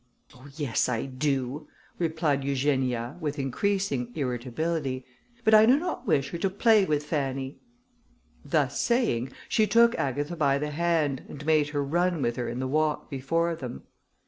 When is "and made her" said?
11.29-11.83